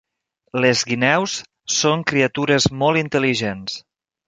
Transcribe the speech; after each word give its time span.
Les 0.63 0.79
guineus 0.91 1.35
són 1.75 2.03
criatures 2.13 2.69
molt 2.83 3.03
intel·ligents. 3.05 3.81